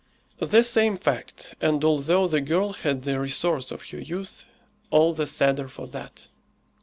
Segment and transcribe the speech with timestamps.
[0.39, 4.45] The same fact, and although the girl had the resource of her youth,
[4.89, 6.25] all the sadder for that!